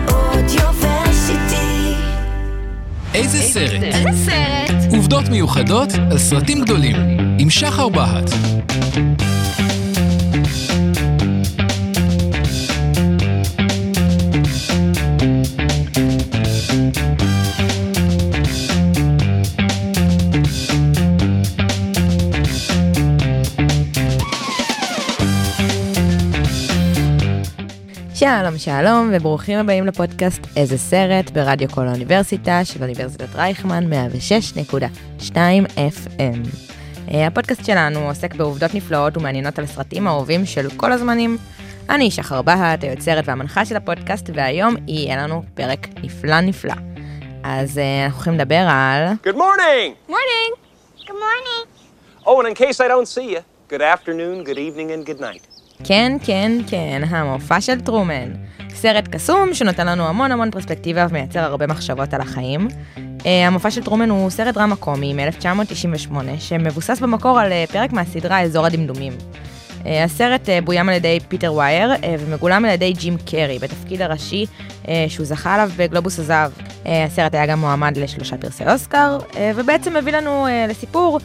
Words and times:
אודיוורסיטי. 0.08 1.94
איזה 3.14 3.42
סרט? 3.42 3.84
איזה 3.84 4.10
סרט? 4.26 4.76
עובדות 4.96 5.30
מיוחדות 5.30 5.90
על 6.12 6.18
סרטים 6.18 6.62
גדולים, 6.62 6.96
עם 7.40 7.50
שחר 7.50 7.90
בהט. 7.90 8.32
שלום 28.20 28.58
שלום 28.58 29.12
וברוכים 29.14 29.60
הבאים 29.60 29.86
לפודקאסט 29.88 30.42
איזה 30.56 30.78
סרט 30.78 31.30
ברדיו 31.30 31.70
קול 31.70 31.88
האוניברסיטה 31.88 32.66
של 32.66 32.84
אוניברסיטת 32.84 33.36
רייכמן 33.36 33.84
106.2 35.22 35.36
FM. 35.76 36.48
אה, 37.14 37.28
הפודקאסט 37.28 37.66
שלנו 37.66 38.08
עוסק 38.08 38.36
בעובדות 38.36 38.74
נפלאות 38.74 39.18
ומעניינות 39.18 39.60
על 39.60 39.64
הסרטים 39.66 40.08
האהובים 40.08 40.46
של 40.46 40.68
כל 40.78 40.92
הזמנים. 40.92 41.38
אני 41.90 42.12
שחר 42.12 42.42
בהט, 42.42 42.84
היוצרת 42.84 43.24
והמנחה 43.28 43.66
של 43.66 43.76
הפודקאסט, 43.76 44.30
והיום 44.34 44.76
יהיה 44.88 45.18
לנו 45.18 45.44
פרק 45.54 45.88
נפלא 46.04 46.40
נפלא. 46.40 46.76
אז 47.44 47.78
אה, 47.78 48.06
אנחנו 48.06 48.18
הולכים 48.18 48.34
לדבר 48.34 48.66
על... 48.70 49.08
Good 49.28 49.38
morning. 49.38 50.10
Morning. 50.10 50.54
Good 51.00 51.10
morning. 51.10 51.68
Oh, 52.26 52.40
and 52.40 52.48
in 52.48 52.56
case 52.56 52.80
I 52.80 52.88
don't 52.88 53.08
see 53.08 53.36
you, 53.36 53.42
good 53.70 53.82
afternoon, 53.82 54.44
good 54.44 54.58
evening, 54.58 54.92
and 54.92 55.06
good 55.06 55.20
night. 55.20 55.57
כן, 55.84 56.18
כן, 56.24 56.52
כן, 56.68 57.02
המופע 57.10 57.62
של 57.62 57.82
טרומן. 57.82 58.32
סרט 58.70 59.08
קסום 59.08 59.54
שנותן 59.54 59.88
לנו 59.88 60.08
המון 60.08 60.32
המון 60.32 60.52
פרספקטיבה 60.52 61.06
ומייצר 61.10 61.40
הרבה 61.40 61.68
מחשבות 61.68 62.14
על 62.14 62.22
החיים. 62.22 62.68
אה, 62.98 63.22
המופע 63.48 63.72
של 63.72 63.84
טרומן 63.84 64.10
הוא 64.10 64.30
סרט 64.30 64.56
דרמה 64.56 64.76
קומי 64.76 65.14
מ-1998, 65.14 66.14
שמבוסס 66.40 67.00
במקור 67.00 67.40
על 67.40 67.52
אה, 67.52 67.72
פרק 67.72 67.94
מהסדרה 67.94 68.42
אזור 68.42 68.66
הדמדומים. 68.66 69.14
אה, 69.84 69.88
הסרט 70.06 70.50
בוים 70.64 70.90
על 70.90 70.96
ידי 70.96 71.20
פיטר 71.28 71.54
ווייר 71.54 71.92
ומגולם 72.20 72.66
על 72.66 72.72
ידי 72.72 72.94
ג'ים 72.94 73.18
קרי 73.26 73.60
בתפקיד 73.60 74.02
הראשי 74.02 74.46
שהוא 75.08 75.26
זכה 75.26 75.54
עליו 75.54 75.70
בגלובוס 75.78 76.20
הזהב. 76.20 76.52
הסרט 76.86 77.36
היה 77.36 77.46
גם 77.46 77.60
מועמד 77.60 77.98
לשלושה 77.98 78.38
פרסי 78.38 78.64
אוסקר, 78.72 79.18
ובעצם 79.56 79.98
מביא 79.98 80.14
לנו 80.14 80.48
לסיפור 80.70 81.20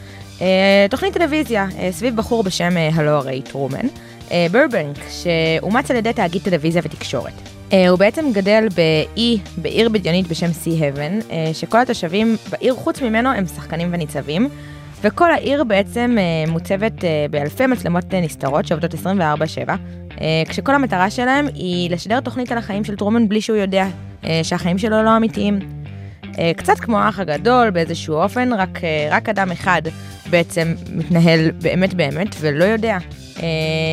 תוכנית 0.89 1.13
טלוויזיה 1.13 1.67
uh, 1.69 1.75
סביב 1.91 2.15
בחור 2.15 2.43
בשם 2.43 2.69
uh, 2.69 2.99
הלו 2.99 3.11
הרי 3.11 3.41
טרומן. 3.41 3.87
אה, 4.31 4.47
ברבנק, 4.51 4.97
שאומץ 5.09 5.91
על 5.91 5.97
ידי 5.97 6.13
תאגיד 6.13 6.41
טלוויזיה 6.41 6.81
ותקשורת. 6.85 7.33
אה, 7.73 7.89
הוא 7.89 7.99
בעצם 7.99 8.25
גדל 8.33 8.67
באי, 8.75 9.37
בעיר 9.57 9.89
בדיונית 9.89 10.27
בשם 10.27 10.53
סי 10.53 10.85
הבן, 10.85 11.19
שכל 11.53 11.77
התושבים 11.77 12.37
בעיר 12.49 12.73
חוץ 12.73 13.01
ממנו 13.01 13.29
הם 13.29 13.45
שחקנים 13.45 13.89
וניצבים, 13.91 14.49
וכל 15.03 15.31
העיר 15.31 15.63
בעצם 15.63 16.15
אה, 16.19 16.51
מוצבת 16.51 17.03
אה, 17.03 17.25
באלפי 17.29 17.65
מצלמות 17.65 18.13
אה, 18.13 18.21
נסתרות 18.21 18.67
שעובדות 18.67 18.93
24/7, 18.93 18.97
אה, 20.21 20.43
כשכל 20.49 20.75
המטרה 20.75 21.09
שלהם 21.09 21.47
היא 21.55 21.89
לשדר 21.89 22.19
תוכנית 22.19 22.51
על 22.51 22.57
החיים 22.57 22.83
של 22.83 22.95
טרומן 22.95 23.29
בלי 23.29 23.41
שהוא 23.41 23.57
יודע 23.57 23.87
אה, 24.25 24.39
שהחיים 24.43 24.77
שלו 24.77 25.03
לא 25.03 25.17
אמיתיים. 25.17 25.59
אה, 26.39 26.51
קצת 26.57 26.79
כמו 26.79 26.99
האח 26.99 27.19
הגדול 27.19 27.69
באיזשהו 27.69 28.15
אופן, 28.15 28.53
רק, 28.53 28.83
אה, 28.83 29.07
רק 29.11 29.29
אדם 29.29 29.51
אחד 29.51 29.81
בעצם 30.29 30.73
מתנהל 30.93 31.51
באמת 31.61 31.93
באמת 31.93 32.35
ולא 32.39 32.65
יודע 32.65 32.97
אה, 33.39 33.47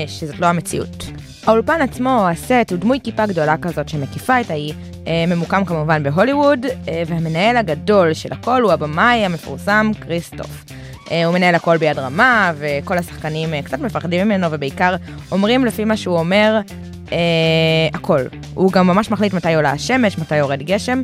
שזאת 0.07 0.41
לא 0.41 0.47
המציאות. 0.47 1.07
האולפן 1.47 1.83
עצמו, 1.83 2.29
הסט, 2.29 2.71
הוא 2.71 2.79
דמוי 2.79 2.99
כיפה 3.05 3.27
גדולה 3.27 3.57
כזאת 3.57 3.89
שמקיפה 3.89 4.41
את 4.41 4.51
האי, 4.51 4.73
ממוקם 5.29 5.65
כמובן 5.65 6.03
בהוליווד, 6.03 6.67
והמנהל 7.07 7.57
הגדול 7.57 8.15
של 8.15 8.33
הכל 8.33 8.63
הוא 8.63 8.73
הבמאי 8.73 9.25
המפורסם 9.25 9.91
כריסטוף. 10.01 10.65
הוא 11.05 11.35
מנהל 11.35 11.55
הכל 11.55 11.77
ביד 11.77 11.99
רמה, 11.99 12.53
וכל 12.59 12.99
השחקנים 12.99 13.63
קצת 13.63 13.79
מפחדים 13.79 14.27
ממנו, 14.27 14.47
ובעיקר 14.51 14.97
אומרים 15.33 15.65
לפי 15.65 15.85
מה 15.85 15.97
שהוא 15.97 16.19
אומר, 16.19 16.61
אה, 17.13 17.89
הכל. 17.95 18.21
הוא 18.55 18.73
גם 18.73 18.87
ממש 18.87 19.11
מחליט 19.11 19.35
מתי 19.35 19.55
עולה 19.55 19.71
השמש, 19.71 20.19
מתי 20.19 20.37
יורד 20.37 20.63
גשם, 20.63 21.03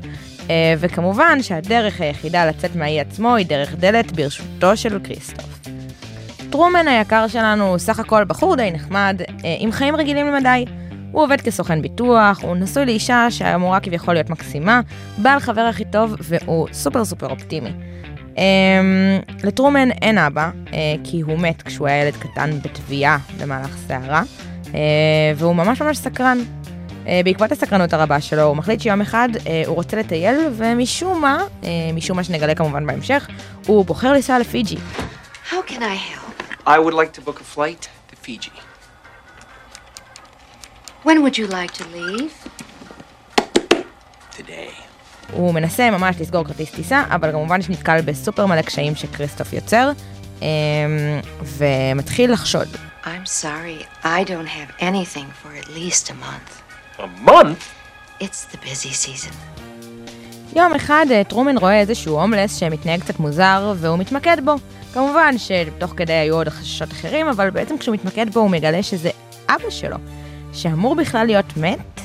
וכמובן 0.79 1.43
שהדרך 1.43 2.01
היחידה 2.01 2.47
לצאת 2.47 2.77
מהאי 2.77 3.01
עצמו 3.01 3.35
היא 3.35 3.47
דרך 3.47 3.75
דלת 3.75 4.13
ברשותו 4.13 4.77
של 4.77 4.99
כריסטוף. 5.05 5.61
טרומן 6.51 6.89
היקר 6.89 7.29
שלנו 7.29 7.69
הוא 7.69 7.79
סך 7.79 7.99
הכל 7.99 8.25
בחור 8.25 8.57
די 8.57 8.71
נחמד, 8.71 9.21
אה, 9.45 9.57
עם 9.59 9.73
חיים 9.73 9.97
רגילים 9.97 10.27
למדי. 10.27 10.65
הוא 11.13 11.23
עובד 11.23 11.41
כסוכן 11.41 11.83
ביטוח, 11.83 12.43
הוא 12.43 12.57
נשוי 12.57 12.87
לאישה 12.87 13.27
שאמורה 13.31 13.81
כביכול 13.81 14.15
להיות 14.15 14.31
מקסימה, 14.31 14.81
בעל 15.19 15.41
חבר 15.41 15.61
הכי 15.61 15.85
טוב, 15.85 16.17
והוא 16.21 16.69
סופר 16.73 17.05
סופר 17.05 17.27
אופטימי. 17.31 17.71
Um, 18.35 18.39
לטרומן 19.45 19.91
אין 19.91 20.19
אבא, 20.19 20.51
uh, 20.67 20.71
כי 21.05 21.21
הוא 21.21 21.39
מת 21.39 21.63
כשהוא 21.63 21.89
היה 21.89 22.03
ילד 22.03 22.17
קטן 22.17 22.51
בתביעה 22.63 23.19
במהלך 23.41 23.77
סערה, 23.89 24.23
uh, 24.65 24.69
והוא 25.37 25.55
ממש 25.55 25.83
ממש 25.83 25.99
סקרן. 25.99 26.39
Uh, 27.07 27.09
בעקבות 27.25 27.53
הסקרנות 27.53 27.93
הרבה 27.93 28.21
שלו, 28.21 28.43
הוא 28.43 28.57
מחליט 28.57 28.81
שיום 28.81 29.01
אחד 29.01 29.29
uh, 29.35 29.41
הוא 29.67 29.77
רוצה 29.77 29.97
לטייל, 29.97 30.37
ומשום 30.53 31.21
מה, 31.21 31.45
uh, 31.63 31.67
משום 31.95 32.17
מה 32.17 32.25
שנגלה 32.25 32.55
כמובן 32.55 32.87
בהמשך, 32.87 33.29
הוא 33.67 33.85
בוחר 33.85 34.13
לנסוע 34.13 34.39
לפיג'י. 34.39 34.77
How 35.51 35.55
can 35.69 35.79
I 35.79 35.97
help? 36.13 36.43
I 36.67 36.79
would 36.79 36.95
like 36.95 37.13
to 37.21 37.21
book 37.21 37.41
a 37.41 37.57
flight 37.57 37.89
to 38.11 38.17
Fiji. 38.27 38.51
When 41.05 41.23
would 41.23 41.39
you 41.39 41.47
like 41.47 41.73
to 41.79 41.85
leave? 41.95 42.49
Today. 44.37 44.73
הוא 45.33 45.55
מנסה 45.55 45.91
ממש 45.91 46.17
לסגור 46.21 46.45
כרטיס 46.45 46.71
טיסה, 46.71 47.05
אבל 47.11 47.33
כמובן 47.33 47.63
שנתקל 47.63 48.01
בסופר 48.01 48.47
מלא 48.47 48.63
קשיים 48.63 48.95
שכריסטוף 48.95 49.53
יוצר, 49.53 49.91
ומתחיל 51.43 52.33
לחשוד. 52.33 52.69
I'm 53.05 53.27
sorry, 53.27 53.87
I 54.05 54.25
don't 54.25 54.49
have 54.49 54.71
anything 54.81 55.27
for 55.43 55.51
at 55.63 55.69
least 55.69 56.11
a 56.11 56.15
month. 56.15 56.66
A 56.99 57.29
month? 57.29 57.63
It's 58.21 58.47
the 58.53 58.57
busy 58.57 58.93
season. 59.05 59.35
יום 60.57 60.75
אחד 60.75 61.07
אה, 61.11 61.25
טרומן 61.25 61.59
רואה 61.59 61.81
איזשהו 61.81 62.21
הומלס 62.21 62.57
שמתנהג 62.57 63.01
קצת 63.01 63.21
מוזר, 63.21 63.75
והוא 63.77 63.99
מתמקד 63.99 64.37
בו. 64.45 64.55
כמובן 64.95 65.35
שתוך 65.39 65.95
כדי 65.97 66.13
היו 66.13 66.35
עוד 66.35 66.49
חששות 66.49 66.93
אחרים, 66.93 67.29
אבל 67.29 67.51
בעצם 67.51 67.79
כשהוא 67.79 67.95
מתמקד 67.95 68.31
בו 68.31 68.41
הוא 68.41 68.51
מגלה 68.51 68.83
שזה 68.83 69.11
אבא 69.49 69.71
שלו, 69.71 69.97
שאמור 70.53 70.95
בכלל 70.95 71.27
להיות 71.27 71.57
מת. 71.57 72.01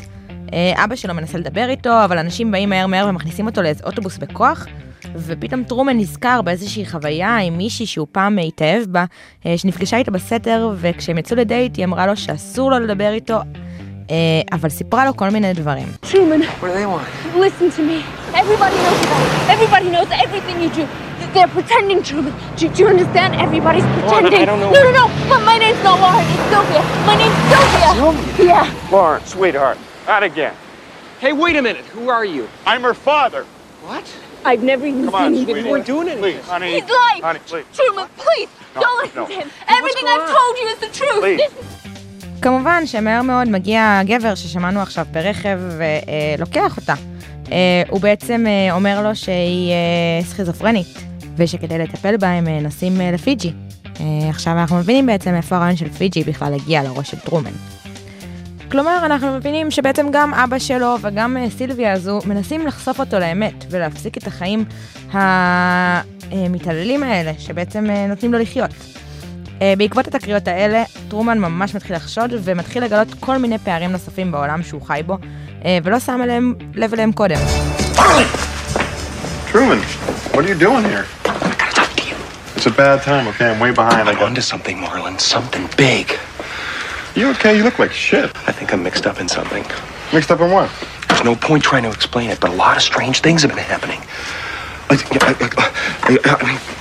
אה, 0.53 0.83
אבא 0.83 0.95
שלו 0.95 1.13
מנסה 1.13 1.37
לדבר 1.37 1.69
איתו, 1.69 2.05
אבל 2.05 2.17
אנשים 2.17 2.51
באים 2.51 2.69
מהר 2.69 2.87
מהר 2.87 3.07
ומכניסים 3.07 3.45
אותו 3.45 3.61
לאיזה 3.61 3.83
אוטובוס 3.83 4.17
בכוח, 4.17 4.67
ופתאום 5.15 5.63
טרומן 5.63 5.97
נזכר 5.97 6.41
באיזושהי 6.41 6.85
חוויה 6.85 7.37
עם 7.37 7.57
מישהי 7.57 7.85
שהוא 7.85 8.07
פעם 8.11 8.37
התאהב 8.37 8.83
בה, 8.83 9.05
אה, 9.45 9.57
שנפגשה 9.57 9.97
איתו 9.97 10.11
בסתר, 10.11 10.69
וכשהם 10.75 11.17
יצאו 11.17 11.37
לדייט 11.37 11.77
היא 11.77 11.85
אמרה 11.85 12.07
לו 12.07 12.17
שאסור 12.17 12.71
לו 12.71 12.79
לדבר 12.79 13.11
איתו, 13.11 13.39
אבל 14.52 14.68
סיפרה 14.68 15.04
לו 15.06 15.16
כל 15.16 15.28
מיני 15.30 15.52
דברים. 15.52 15.88
What 16.02 16.12
do 16.60 16.72
they 16.74 16.86
want? 16.86 17.06
Listen 17.36 17.70
to 17.76 17.82
me. 17.82 17.98
Everybody 18.42 18.76
knows 18.84 19.00
about 19.06 19.22
it. 19.26 19.32
Everybody 19.54 19.88
knows 19.94 20.08
everything 20.24 20.56
you 20.64 20.70
do. 20.80 20.84
They're 21.34 21.48
pretending, 21.58 22.02
Truman. 22.08 22.32
Do, 22.58 22.68
do 22.74 22.78
you 22.82 22.88
understand? 22.94 23.30
Everybody's 23.46 23.86
pretending. 23.94 24.40
I 24.42 24.44
don't 24.50 24.60
know. 24.64 24.70
No, 24.76 24.80
no, 24.88 24.92
no. 25.00 25.06
But 25.30 25.40
my 25.50 25.56
name's 25.58 25.82
not 25.88 25.96
Lauren. 26.04 26.24
It's 26.34 26.46
Sylvia. 26.52 26.82
My 27.10 27.16
name's 27.22 27.38
Sylvia. 27.50 27.88
Yeah. 28.50 28.90
Lauren, 28.94 29.22
sweetheart, 29.34 29.78
not 30.06 30.22
again. 30.30 30.54
Hey, 31.24 31.32
wait 31.32 31.56
a 31.56 31.62
minute. 31.68 31.84
Who 31.96 32.04
are 32.16 32.24
you? 32.34 32.42
I'm 32.72 32.82
her 32.88 32.94
father. 32.94 33.42
What? 33.88 34.06
I've 34.44 34.62
never 34.62 34.84
even 34.86 35.04
Come 35.06 35.14
on, 35.14 35.22
seen 35.24 35.34
you 35.40 35.44
sweetie. 35.44 35.60
before. 35.60 35.72
weren't 35.72 35.86
doing 35.86 36.08
any 36.08 36.16
of 36.18 36.22
Please, 36.24 36.36
this. 36.36 36.48
honey. 36.54 36.70
He's 36.80 36.88
lying. 37.02 37.22
Honey, 37.28 37.40
please. 37.50 37.66
Truman, 37.76 38.06
please. 38.24 38.48
No, 38.74 38.80
don't 38.82 38.98
listen 39.02 39.20
no. 39.22 39.26
to 39.26 39.32
him. 39.40 39.48
Hey, 39.68 39.76
Everything 39.78 40.04
what's 40.04 40.14
I've 40.14 40.26
going 40.26 40.30
on? 40.30 40.36
told 40.38 40.54
you 40.60 40.66
is 40.74 40.78
the 40.86 40.90
truth. 41.00 41.20
Please. 41.24 41.40
This 41.42 41.52
is 41.62 41.89
כמובן 42.41 42.83
שמהר 42.85 43.21
מאוד 43.21 43.49
מגיע 43.49 44.01
גבר 44.05 44.35
ששמענו 44.35 44.81
עכשיו 44.81 45.05
ברכב 45.11 45.59
ולוקח 46.37 46.77
אותה. 46.77 46.93
אה, 47.51 47.83
הוא 47.89 48.01
בעצם 48.01 48.45
אה, 48.47 48.73
אומר 48.75 49.01
לו 49.03 49.15
שהיא 49.15 49.71
אה, 49.71 50.23
סכיזופרנית, 50.23 50.97
ושכדי 51.37 51.77
לטפל 51.77 52.17
בה 52.17 52.27
הם 52.27 52.47
נוסעים 52.47 52.93
לפיג'י. 53.13 53.53
עכשיו 54.29 54.53
אנחנו 54.53 54.77
מבינים 54.77 55.05
בעצם 55.05 55.33
איפה 55.33 55.55
הרעיון 55.55 55.75
של 55.75 55.89
פיג'י 55.89 56.23
בכלל 56.23 56.53
הגיע 56.53 56.83
לראש 56.83 57.11
של 57.11 57.19
טרומן. 57.19 57.51
כלומר, 58.71 59.05
אנחנו 59.05 59.37
מבינים 59.37 59.71
שבעצם 59.71 60.07
גם 60.11 60.33
אבא 60.33 60.59
שלו 60.59 60.95
וגם 61.01 61.37
סילביה 61.57 61.93
הזו 61.93 62.19
מנסים 62.25 62.67
לחשוף 62.67 62.99
אותו 62.99 63.19
לאמת 63.19 63.65
ולהפסיק 63.69 64.17
את 64.17 64.27
החיים 64.27 64.65
המתעללים 65.11 67.03
האלה 67.03 67.31
שבעצם 67.39 67.87
נותנים 68.09 68.33
לו 68.33 68.39
לחיות. 68.39 68.71
אה, 69.61 69.73
בעקבות 69.77 70.07
התקריות 70.07 70.47
האלה, 70.47 70.83
טרומן 71.09 71.39
ממש 71.39 71.75
מתחיל 71.75 71.95
לחשוד 71.95 72.33
ומתחיל 72.43 72.83
לגלות 72.83 73.07
כל 73.19 73.37
מיני 73.37 73.57
פערים 73.57 73.91
נוספים 73.91 74.31
בעולם 74.31 74.63
שהוא 74.63 74.81
חי 74.81 75.01
בו, 75.05 75.17
אה, 75.65 75.77
ולא 75.83 75.99
שם 75.99 76.21
אליהם, 76.23 76.53
לב 76.75 76.93
אליהם 76.93 77.11
קודם. 77.11 77.37
Truman, 79.51 79.81
what 80.33 80.45
are 80.45 80.47
you 80.47 80.59
doing 80.67 80.83
here? 80.91 81.05
It's 82.55 82.67
a 82.67 82.77
bad 82.83 83.01
time, 83.03 83.27
okay? 83.31 83.47
I'm 83.51 83.59
way 83.59 83.71
behind. 83.71 84.07
I 84.07 84.11
I'm 84.11 84.19
got... 84.19 84.29
onto 84.29 84.41
something, 84.51 84.77
Marlon. 84.83 85.15
Something 85.35 85.65
big. 85.85 86.05
You 87.17 87.25
okay? 87.33 87.53
You 87.57 87.63
look 87.67 87.77
like 87.83 87.91
shit. 87.91 88.27
I 88.49 88.51
think 88.57 88.67
I'm 88.73 88.81
mixed 88.87 89.05
up 89.09 89.17
in 89.23 89.27
something. 89.37 89.63
Mixed 90.15 90.31
up 90.33 90.39
in 90.43 90.49
what? 90.55 90.69
There's 91.07 91.25
no 91.31 91.35
point 91.47 91.61
trying 91.71 91.85
to 91.87 91.91
explain 91.99 92.27
it, 92.33 92.37
but 92.43 92.49
a 92.55 92.57
lot 92.65 92.73
of 92.77 92.83
strange 92.91 93.17
things 93.25 93.39
have 93.43 93.51
been 93.53 93.69
happening. 93.75 94.01
I, 94.91 94.95
I, 95.27 95.31
I, 95.45 95.47
I, 96.07 96.35
I 96.41 96.43
mean, 96.47 96.59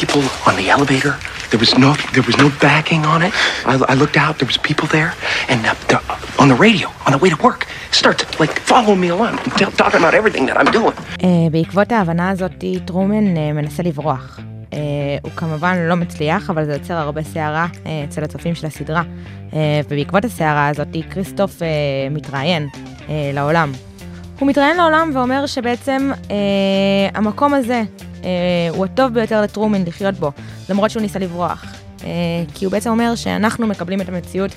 people 0.00 0.22
on 0.48 0.54
the 0.60 0.66
elevator. 0.76 1.14
There 1.50 1.60
was 1.64 1.72
no, 1.84 1.90
there 2.14 2.26
was 2.30 2.36
no 2.44 2.48
backing 2.66 3.02
on 3.12 3.20
it. 3.26 3.32
I, 3.72 3.74
I 3.92 3.94
looked 4.02 4.18
out. 4.24 4.32
There 4.38 4.50
was 4.52 4.58
people 4.70 4.86
there, 4.96 5.12
and 5.50 5.60
uh, 5.66 5.74
the, 5.90 5.96
on 6.42 6.48
the 6.52 6.58
radio 6.66 6.88
on 7.06 7.10
the 7.14 7.20
way 7.24 7.30
to 7.34 7.38
work, 7.48 7.60
start 8.00 8.16
to 8.22 8.26
like 8.42 8.54
follow 8.72 8.94
me 9.02 9.08
along, 9.16 9.34
tell, 9.60 9.70
talking 9.82 10.00
about 10.02 10.14
everything 10.20 10.44
that 10.46 10.56
I'm 10.60 10.70
doing. 10.72 10.94
אה, 11.24 11.50
בעקבות 11.52 11.92
ההבנה 11.92 12.30
הזאת, 12.30 12.64
טרומן 12.84 13.36
אה, 13.36 13.52
מנסה 13.52 13.82
לברוח. 13.82 14.40
אה, 14.72 14.78
הוא 15.22 15.32
כמובן 15.36 15.76
לא 15.88 15.94
מצליח, 15.94 16.50
אבל 16.50 16.64
זה 16.64 16.72
יוצר 16.72 16.94
הרבה 16.94 17.22
סערה 17.22 17.66
אה, 17.86 18.04
אצל 18.04 18.24
הצופים 18.24 18.54
של 18.54 18.66
הסדרה. 18.66 19.02
אה, 19.54 19.80
ובעקבות 19.88 20.24
הסערה 20.24 20.68
הזאת, 20.68 20.88
כריסטוף 21.10 21.62
אה, 21.62 21.68
מתראיין 22.10 22.68
אה, 23.08 23.30
לעולם. 23.34 23.72
הוא 24.38 24.48
מתראיין 24.48 24.76
לעולם 24.76 25.10
ואומר 25.14 25.46
שבעצם 25.46 26.10
אה, 26.30 26.36
המקום 27.14 27.54
הזה 27.54 27.82
אה, 28.24 28.28
הוא 28.70 28.84
הטוב 28.84 29.14
ביותר 29.14 29.42
לטרומן 29.42 29.84
לחיות 29.84 30.14
בו, 30.14 30.32
למרות 30.70 30.90
שהוא 30.90 31.02
ניסה 31.02 31.18
לברוח. 31.18 31.64
אה, 32.04 32.08
כי 32.54 32.64
הוא 32.64 32.72
בעצם 32.72 32.90
אומר 32.90 33.14
שאנחנו 33.14 33.66
מקבלים 33.66 34.00
את 34.00 34.08
המציאות 34.08 34.50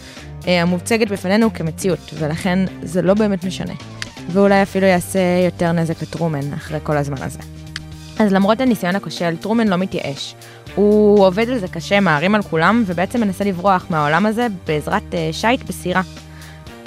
אה, 0.47 0.61
המוצגת 0.61 1.07
בפנינו 1.07 1.53
כמציאות, 1.53 2.13
ולכן 2.19 2.59
זה 2.83 3.01
לא 3.01 3.13
באמת 3.13 3.43
משנה. 3.43 3.73
ואולי 4.29 4.63
אפילו 4.63 4.87
יעשה 4.87 5.19
יותר 5.45 5.71
נזק 5.71 6.01
לטרומן 6.01 6.53
אחרי 6.53 6.79
כל 6.83 6.97
הזמן 6.97 7.17
הזה. 7.21 7.39
אז 8.19 8.33
למרות 8.33 8.61
הניסיון 8.61 8.95
הכושל, 8.95 9.35
טרומן 9.35 9.67
לא 9.67 9.75
מתייאש. 9.75 10.35
הוא 10.75 11.25
עובד 11.25 11.49
על 11.49 11.57
זה 11.59 11.67
קשה, 11.67 11.99
מערים 11.99 12.35
על 12.35 12.41
כולם, 12.41 12.83
ובעצם 12.85 13.21
מנסה 13.21 13.43
לברוח 13.43 13.85
מהעולם 13.89 14.25
הזה 14.25 14.47
בעזרת 14.67 15.13
אה, 15.13 15.29
שיט 15.31 15.63
בסירה. 15.63 16.01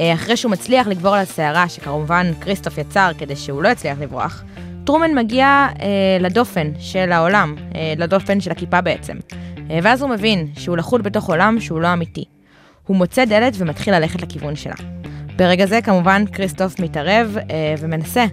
אה, 0.00 0.14
אחרי 0.14 0.36
שהוא 0.36 0.52
מצליח 0.52 0.86
לגבור 0.86 1.14
על 1.14 1.20
הסערה, 1.20 1.68
שכמובן 1.68 2.32
כריסטוף 2.40 2.78
יצר 2.78 3.10
כדי 3.18 3.36
שהוא 3.36 3.62
לא 3.62 3.68
יצליח 3.68 3.98
לברוח, 4.00 4.44
טרומן 4.84 5.14
מגיע 5.14 5.46
אה, 5.80 5.86
לדופן 6.20 6.70
של 6.78 7.12
העולם, 7.12 7.54
אה, 7.74 7.94
לדופן 7.96 8.40
של 8.40 8.50
הכיפה 8.50 8.80
בעצם. 8.80 9.16
אה, 9.70 9.78
ואז 9.82 10.02
הוא 10.02 10.10
מבין 10.10 10.48
שהוא 10.58 10.76
לחוד 10.76 11.02
בתוך 11.02 11.28
עולם 11.28 11.60
שהוא 11.60 11.80
לא 11.80 11.92
אמיתי. 11.92 12.24
הוא 12.86 12.96
מוצא 12.96 13.24
דלת 13.24 13.54
ומתחיל 13.58 13.94
ללכת 13.94 14.22
לכיוון 14.22 14.56
שלה. 14.56 14.74
ברגע 15.36 15.66
זה 15.66 15.80
כמובן 15.82 16.24
כריסטוף 16.32 16.80
מתערב 16.80 17.36
אה, 17.50 17.74
ומנסה 17.78 18.24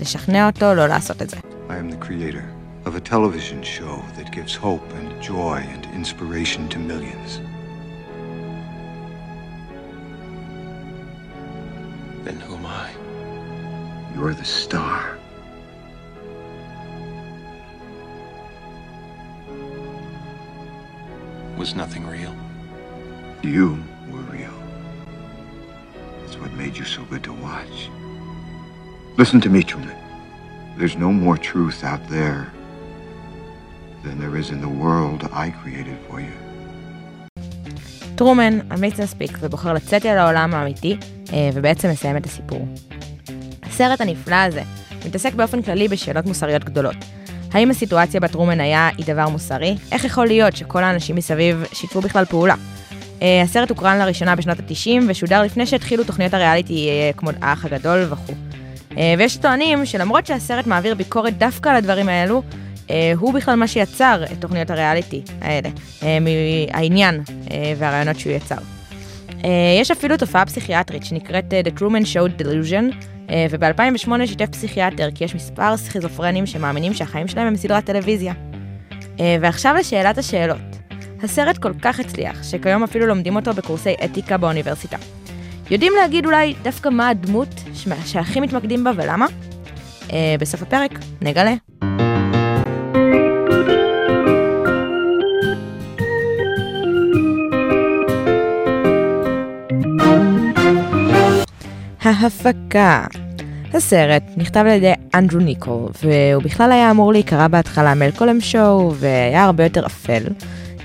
לשכנע 0.00 0.46
אותו 0.46 0.74
לא 0.74 0.86
לעשות 0.86 1.22
את 1.22 1.30
זה. 1.30 1.36
Of 2.86 2.94
a 2.94 3.10
television 3.14 3.62
show 3.62 3.96
that 4.16 4.32
gives 4.32 4.54
hope 4.54 4.88
and 4.98 5.08
joy 5.20 5.58
and 5.74 5.84
inspiration 6.00 6.62
to 6.72 6.78
millions. 6.78 7.49
Then 12.23 12.39
who 12.39 12.55
am 12.55 12.65
I? 12.65 12.89
You're 14.13 14.33
the 14.33 14.45
star. 14.45 15.17
Was 21.57 21.75
nothing 21.75 22.05
real? 22.05 22.35
You 23.41 23.83
were 24.11 24.25
real. 24.37 24.57
That's 26.21 26.37
what 26.37 26.51
made 26.53 26.75
you 26.77 26.85
so 26.85 27.03
good 27.05 27.23
to 27.23 27.33
watch. 27.33 27.89
Listen 29.17 29.39
to 29.41 29.49
me, 29.49 29.63
Truman. 29.63 29.95
There's 30.77 30.97
no 30.97 31.11
more 31.11 31.37
truth 31.37 31.83
out 31.83 32.03
there 32.09 32.51
than 34.03 34.19
there 34.19 34.35
is 34.35 34.49
in 34.49 34.59
the 34.61 34.73
world 34.83 35.19
I 35.31 35.51
created 35.51 35.97
for 36.07 36.19
you. 36.19 36.35
טרומן 38.15 38.59
אמיץ 38.73 38.99
מספיק 38.99 39.37
ובוחר 39.41 39.73
לצאת 39.73 40.05
אל 40.05 40.17
העולם 40.17 40.53
האמיתי 40.53 40.97
אה, 41.01 41.18
ובעצם 41.54 41.90
מסיים 41.90 42.16
את 42.16 42.26
הסיפור. 42.26 42.66
הסרט 43.62 44.00
הנפלא 44.00 44.34
הזה 44.34 44.62
מתעסק 45.06 45.34
באופן 45.34 45.62
כללי 45.62 45.88
בשאלות 45.88 46.26
מוסריות 46.26 46.64
גדולות. 46.64 46.96
האם 47.52 47.70
הסיטואציה 47.70 48.20
בה 48.20 48.28
טרומן 48.28 48.60
היה 48.60 48.88
היא 48.98 49.06
דבר 49.06 49.28
מוסרי? 49.28 49.76
איך 49.92 50.04
יכול 50.04 50.26
להיות 50.26 50.56
שכל 50.56 50.84
האנשים 50.84 51.16
מסביב 51.16 51.64
שיתפו 51.72 52.00
בכלל 52.00 52.24
פעולה? 52.24 52.54
אה, 53.22 53.42
הסרט 53.42 53.70
הוקרן 53.70 53.98
לראשונה 53.98 54.36
בשנות 54.36 54.58
ה-90 54.60 55.02
ושודר 55.08 55.42
לפני 55.42 55.66
שהתחילו 55.66 56.04
תוכניות 56.04 56.34
הריאליטי 56.34 56.88
אה, 56.88 57.10
כמו 57.16 57.30
האח 57.42 57.64
הגדול 57.64 58.06
וכו'. 58.10 58.34
אה, 58.98 59.14
ויש 59.18 59.36
טוענים 59.36 59.86
שלמרות 59.86 60.26
שהסרט 60.26 60.66
מעביר 60.66 60.94
ביקורת 60.94 61.38
דווקא 61.38 61.68
על 61.68 61.76
הדברים 61.76 62.08
האלו, 62.08 62.42
אה, 62.90 63.12
הוא 63.18 63.34
בכלל 63.34 63.54
מה 63.54 63.68
שיצר 63.68 64.24
את 64.32 64.40
תוכניות 64.40 64.70
הריאליטי 64.70 65.22
האלה, 65.40 65.68
אה, 66.02 66.18
מהעניין 66.20 67.22
אה, 67.50 67.72
והרעיונות 67.78 68.18
שהוא 68.18 68.32
יצר. 68.32 68.56
אה, 69.44 69.80
יש 69.80 69.90
אפילו 69.90 70.16
תופעה 70.16 70.46
פסיכיאטרית 70.46 71.04
שנקראת 71.04 71.54
אה, 71.54 71.60
The 71.64 71.78
Truman 71.78 72.04
Show 72.04 72.42
Delusion, 72.42 72.94
אה, 73.30 73.46
וב-2008 73.50 74.26
שיתף 74.26 74.46
פסיכיאטר 74.46 75.08
כי 75.14 75.24
יש 75.24 75.34
מספר 75.34 75.76
סכיזופרנים 75.76 76.46
שמאמינים 76.46 76.94
שהחיים 76.94 77.28
שלהם 77.28 77.46
הם 77.46 77.56
סדרת 77.56 77.84
טלוויזיה. 77.84 78.32
ועכשיו 79.40 79.74
לשאלת 79.78 80.18
השאלות. 80.18 80.58
הסרט 81.22 81.58
כל 81.58 81.72
כך 81.82 82.00
הצליח, 82.00 82.42
שכיום 82.42 82.82
אפילו 82.82 83.06
לומדים 83.06 83.36
אותו 83.36 83.52
בקורסי 83.52 83.94
אתיקה 84.04 84.36
באוניברסיטה. 84.36 84.96
יודעים 85.70 85.92
להגיד 86.00 86.26
אולי 86.26 86.54
דווקא 86.62 86.88
מה 86.88 87.08
הדמות 87.08 87.48
שהכי 88.06 88.40
מתמקדים 88.40 88.84
בה 88.84 88.90
ולמה? 88.96 89.26
בסוף 90.40 90.62
הפרק 90.62 90.98
נגלה. 91.20 91.69
ההפקה 102.20 103.04
הסרט 103.74 104.22
נכתב 104.36 104.60
על 104.60 104.66
ידי 104.66 104.92
אנדרו 105.14 105.38
ניקול, 105.38 105.88
והוא 106.02 106.42
בכלל 106.42 106.72
היה 106.72 106.90
אמור 106.90 107.12
להיקרא 107.12 107.48
בהתחלה 107.48 107.94
מלקולם 107.94 108.40
שואו, 108.40 108.94
והיה 108.94 109.44
הרבה 109.44 109.64
יותר 109.64 109.86
אפל. 109.86 110.22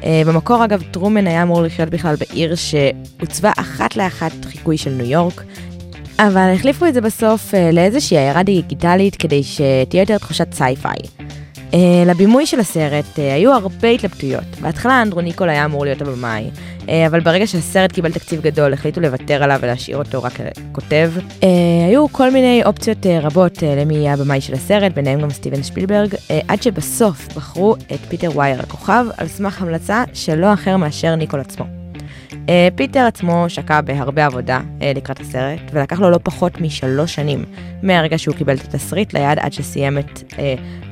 אה, 0.03 0.21
במקור 0.27 0.65
אגב 0.65 0.83
טרומן 0.91 1.27
היה 1.27 1.43
אמור 1.43 1.61
לחיות 1.61 1.89
בכלל 1.89 2.15
בעיר 2.15 2.55
שעוצבה 2.55 3.51
אחת 3.57 3.95
לאחת 3.95 4.31
חיקוי 4.45 4.77
של 4.77 4.91
ניו 4.91 5.05
יורק, 5.05 5.43
אבל 6.19 6.51
החליפו 6.55 6.85
את 6.85 6.93
זה 6.93 7.01
בסוף 7.01 7.53
אה, 7.53 7.71
לאיזושהי 7.71 8.17
עיירה 8.17 8.43
דיגיטלית 8.43 9.15
כדי 9.15 9.43
שתהיה 9.43 10.01
יותר 10.01 10.17
תחושת 10.17 10.53
sci-fi. 10.53 11.24
אה, 11.71 11.75
לבימוי 12.05 12.45
של 12.45 12.59
הסרט 12.59 13.05
אה, 13.15 13.19
היו 13.19 13.53
הרבה 13.53 13.87
התלבטויות. 13.87 14.43
בהתחלה 14.61 15.01
אנדרו 15.01 15.21
ניקול 15.21 15.49
היה 15.49 15.65
אמור 15.65 15.85
להיות 15.85 16.01
הבמאי, 16.01 16.49
אה, 16.79 16.89
אבל 17.07 17.19
ברגע 17.19 17.47
שהסרט 17.47 17.91
קיבל 17.91 18.11
תקציב 18.11 18.41
גדול 18.41 18.73
החליטו 18.73 19.01
לוותר 19.01 19.43
עליו 19.43 19.59
ולהשאיר 19.61 19.97
אותו 19.97 20.23
רק 20.23 20.33
כותב. 20.71 21.11
היו 21.89 22.09
כל 22.11 22.31
מיני 22.31 22.61
אופציות 22.65 23.05
רבות 23.21 23.63
למי 23.63 23.95
יהיה 23.95 24.13
הבמאי 24.13 24.41
של 24.41 24.53
הסרט, 24.53 24.91
ביניהם 24.91 25.21
גם 25.21 25.29
סטיבן 25.29 25.63
שפילברג, 25.63 26.15
עד 26.47 26.63
שבסוף 26.63 27.27
בחרו 27.35 27.75
את 27.75 27.99
פיטר 28.09 28.31
ווייר 28.31 28.59
הכוכב 28.59 29.05
על 29.17 29.27
סמך 29.27 29.61
המלצה 29.61 30.03
של 30.13 30.35
לא 30.35 30.53
אחר 30.53 30.77
מאשר 30.77 31.15
ניקול 31.15 31.39
עצמו. 31.39 31.84
אה, 32.45 32.47
פיטר 32.75 32.99
עצמו 32.99 33.45
שקע 33.47 33.81
בהרבה 33.81 34.25
עבודה 34.25 34.59
אה, 34.59 34.83
לקראת 34.95 35.19
הסרט, 35.19 35.59
ולקח 35.73 35.99
לו 35.99 36.09
לא 36.09 36.19
פחות 36.23 36.61
משלוש 36.61 37.15
שנים 37.15 37.45
מהרגע 37.83 38.17
שהוא 38.17 38.35
קיבל 38.35 38.55
את 38.55 38.61
התסריט 38.63 39.13
ליד 39.13 39.39
עד 39.39 39.53
שסיים 39.53 39.97
את 39.97 40.19
אה, 40.31 40.35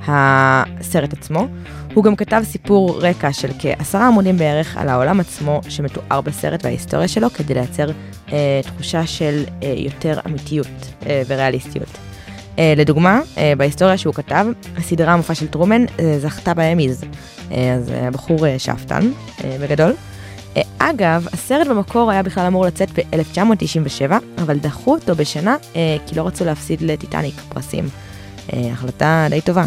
הסרט 0.07 1.13
עצמו. 1.13 1.47
הוא 1.93 2.03
גם 2.03 2.15
כתב 2.15 2.41
סיפור 2.43 2.99
רקע 3.01 3.33
של 3.33 3.47
כעשרה 3.59 4.07
עמודים 4.07 4.37
בערך 4.37 4.77
על 4.77 4.89
העולם 4.89 5.19
עצמו 5.19 5.61
שמתואר 5.69 6.21
בסרט 6.21 6.63
וההיסטוריה 6.65 7.07
שלו, 7.07 7.29
כדי 7.29 7.53
לייצר 7.53 7.89
אה, 8.27 8.31
תחושה 8.63 9.07
של 9.07 9.43
אה, 9.45 9.65
יותר 9.65 10.19
אמיתיות 10.25 10.67
uh, 11.01 11.05
וריאליסטיות. 11.27 11.97
Uh, 12.55 12.59
לדוגמה, 12.75 13.21
uh, 13.35 13.39
בהיסטוריה 13.57 13.97
שהוא 13.97 14.13
כתב, 14.13 14.45
הסדרה 14.77 15.13
המופע 15.13 15.35
של 15.35 15.47
טרומן 15.47 15.85
uh, 15.85 16.01
זכתה 16.17 16.53
באמיז, 16.53 17.03
uh, 17.03 17.53
אז 17.53 17.91
הבחור 17.95 18.39
uh, 18.39 18.49
שאפתן 18.57 19.11
uh, 19.39 19.43
בגדול. 19.61 19.93
אה, 20.57 20.61
אגב, 20.77 21.27
הסרט 21.33 21.67
במקור 21.67 22.11
היה 22.11 22.23
בכלל 22.23 22.45
אמור 22.45 22.65
לצאת 22.65 22.89
ב-1997, 22.99 24.11
אבל 24.37 24.57
דחו 24.57 24.93
אותו 24.93 25.15
בשנה 25.15 25.57
אה, 25.75 25.97
כי 26.07 26.15
לא 26.15 26.27
רצו 26.27 26.45
להפסיד 26.45 26.81
לטיטניק 26.81 27.35
פרסים. 27.49 27.89
אה, 28.53 28.71
החלטה 28.71 29.27
די 29.29 29.41
טובה. 29.41 29.65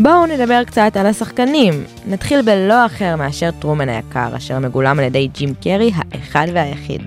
בואו 0.00 0.26
נדבר 0.26 0.64
קצת 0.64 0.96
על 0.96 1.06
השחקנים. 1.06 1.84
נתחיל 2.06 2.42
בלא 2.42 2.86
אחר 2.86 3.16
מאשר 3.16 3.50
טרומן 3.50 3.88
היקר, 3.88 4.36
אשר 4.36 4.58
מגולם 4.58 4.98
על 4.98 5.04
ידי 5.04 5.28
ג'ים 5.28 5.54
קרי 5.54 5.92
האחד 5.94 6.46
והיחיד. 6.54 7.02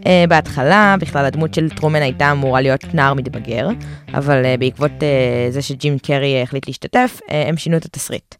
Uh, 0.00 0.08
בהתחלה, 0.28 0.96
בכלל 1.00 1.24
הדמות 1.24 1.54
של 1.54 1.70
טרומן 1.70 2.02
הייתה 2.02 2.32
אמורה 2.32 2.60
להיות 2.60 2.94
נער 2.94 3.14
מתבגר, 3.14 3.68
אבל 4.14 4.42
uh, 4.42 4.60
בעקבות 4.60 4.90
uh, 4.90 5.52
זה 5.52 5.62
שג'ים 5.62 5.98
קרי 5.98 6.42
החליט 6.42 6.66
להשתתף, 6.66 7.20
uh, 7.22 7.32
הם 7.32 7.56
שינו 7.56 7.76
את 7.76 7.84
התסריט. 7.84 8.34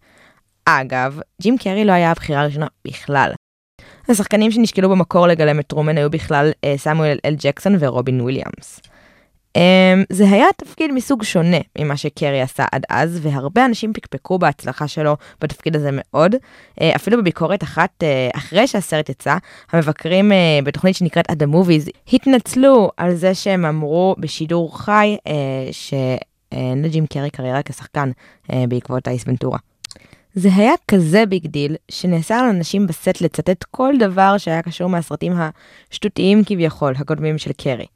אגב, 0.65 1.21
ג'ים 1.43 1.59
קרי 1.59 1.85
לא 1.85 1.93
היה 1.93 2.11
הבחירה 2.11 2.41
הראשונה 2.41 2.67
בכלל. 2.87 3.33
השחקנים 4.09 4.51
שנשקלו 4.51 4.91
במקור 4.91 5.27
לגלם 5.27 5.61
את 5.61 5.67
טרומן 5.67 5.99
היו 5.99 6.11
בכלל 6.11 6.51
אה, 6.65 6.75
סמואל 6.77 7.19
אל 7.25 7.37
ג'קסון 7.39 7.77
ורובין 7.81 8.21
וויליאמס. 8.21 8.81
אמ, 9.57 10.05
זה 10.13 10.25
היה 10.25 10.47
תפקיד 10.57 10.93
מסוג 10.93 11.23
שונה 11.23 11.57
ממה 11.79 11.97
שקרי 11.97 12.41
עשה 12.41 12.65
עד 12.73 12.83
אז, 12.91 13.19
והרבה 13.23 13.65
אנשים 13.65 13.93
פקפקו 13.93 14.39
בהצלחה 14.39 14.89
שלו 14.89 15.17
בתפקיד 15.41 15.77
הזה 15.77 15.91
מאוד. 15.93 16.35
אה, 16.81 16.97
אפילו 16.97 17.19
בביקורת 17.19 17.63
אחת 17.63 18.03
אה, 18.03 18.29
אחרי 18.35 18.67
שהסרט 18.67 19.09
יצא, 19.09 19.37
המבקרים 19.73 20.33
בתוכנית 20.65 20.97
שנקראת 20.97 21.31
At 21.31 21.35
the 21.35 21.43
Movies 21.43 21.91
התנצלו 22.13 22.91
על 22.97 23.15
זה 23.15 23.35
שהם 23.35 23.65
אמרו 23.65 24.17
בשידור 24.19 24.79
חי 24.79 25.17
שלג'ים 25.73 27.07
קרי 27.07 27.19
אין 27.19 27.31
קריירה 27.31 27.63
כשחקן 27.63 28.11
בעקבות 28.69 29.09
אייס 29.09 29.25
ונטורה. 29.27 29.59
זה 30.39 30.49
היה 30.57 30.73
כזה 30.91 31.27
big 31.27 31.47
deal, 31.47 31.77
שנאסר 31.91 32.35
על 32.35 32.49
אנשים 32.49 32.87
בסט 32.87 33.21
לצטט 33.21 33.65
כל 33.71 33.95
דבר 33.99 34.39
שהיה 34.39 34.63
קשור 34.63 34.89
מהסרטים 34.89 35.33
השטותיים 35.91 36.45
כביכול, 36.45 36.95
הקודמים 36.97 37.39
של 37.39 37.51
קרי. 37.53 37.87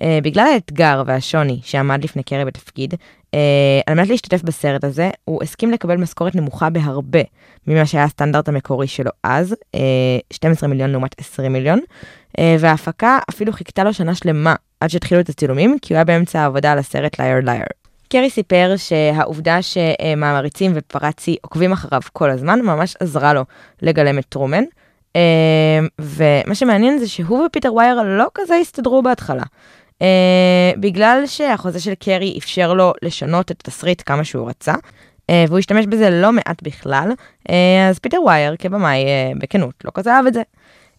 אה, 0.00 0.04
בגלל 0.22 0.46
האתגר 0.54 1.02
והשוני 1.06 1.60
שעמד 1.62 2.04
לפני 2.04 2.22
קרי 2.22 2.44
בתפקיד, 2.44 2.94
אה, 2.94 3.36
על 3.86 3.94
מנת 3.94 4.08
להשתתף 4.08 4.42
בסרט 4.42 4.84
הזה, 4.84 5.10
הוא 5.24 5.42
הסכים 5.42 5.70
לקבל 5.70 5.96
משכורת 5.96 6.34
נמוכה 6.34 6.70
בהרבה 6.70 7.20
ממה 7.66 7.86
שהיה 7.86 8.04
הסטנדרט 8.04 8.48
המקורי 8.48 8.86
שלו 8.86 9.10
אז, 9.22 9.52
אה, 9.52 9.78
12 10.32 10.68
מיליון 10.68 10.90
לעומת 10.90 11.20
20 11.20 11.52
מיליון, 11.52 11.78
אה, 11.78 12.40
וההפקה 12.58 13.18
אפילו 13.30 13.52
חיכתה 13.52 13.84
לו 13.84 13.94
שנה 13.94 14.14
שלמה 14.14 14.54
עד 14.80 14.90
שהתחילו 14.90 15.20
את 15.20 15.28
הצילומים, 15.28 15.76
כי 15.82 15.94
הוא 15.94 15.96
היה 15.96 16.04
באמצע 16.04 16.40
העבודה 16.40 16.72
על 16.72 16.78
הסרט 16.78 17.18
Liar 17.18 17.40
Liar. 17.44 17.81
קרי 18.12 18.30
סיפר 18.30 18.74
שהעובדה 18.76 19.58
שמעריצים 19.62 20.72
ופפראצי 20.74 21.36
עוקבים 21.42 21.72
אחריו 21.72 22.00
כל 22.12 22.30
הזמן 22.30 22.60
ממש 22.60 22.96
עזרה 23.00 23.32
לו 23.32 23.44
לגלם 23.82 24.18
את 24.18 24.24
טרומן. 24.28 24.64
ומה 25.98 26.54
שמעניין 26.54 26.98
זה 26.98 27.08
שהוא 27.08 27.46
ופיטר 27.46 27.74
ווייר 27.74 28.02
לא 28.02 28.26
כזה 28.34 28.54
הסתדרו 28.56 29.02
בהתחלה. 29.02 29.42
אה, 29.98 30.04
בגלל 30.80 31.22
שהחוזה 31.26 31.80
של 31.80 31.94
קרי 31.94 32.34
אפשר 32.38 32.74
לו 32.74 32.92
לשנות 33.02 33.50
את 33.50 33.60
התסריט 33.60 34.02
כמה 34.06 34.24
שהוא 34.24 34.48
רצה, 34.48 34.74
אה, 34.74 35.32
והוא 35.48 35.58
השתמש 35.58 35.86
בזה 35.86 36.10
לא 36.10 36.32
מעט 36.32 36.62
בכלל, 36.62 37.12
אז 37.90 37.98
פיטר 37.98 38.22
ווייר 38.22 38.56
כבמאי 38.58 39.04
בכנות 39.38 39.74
לא 39.84 39.90
כזה 39.94 40.12
אהב 40.12 40.26
את 40.26 40.34
זה. 40.34 40.42